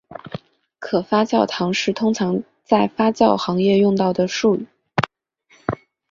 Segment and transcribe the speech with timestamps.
[0.79, 4.65] 可发酵糖是通常在发酵行业用到的术语。